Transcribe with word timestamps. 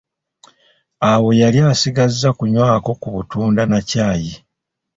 Awo 1.11 1.29
yali 1.41 1.59
asigazza 1.71 2.29
kunywako 2.37 2.91
ku 3.01 3.07
butunda 3.15 3.61
na 3.71 3.79
caayi. 3.89 4.33